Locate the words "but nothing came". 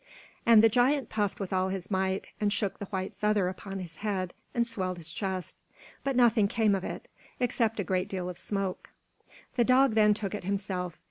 6.03-6.73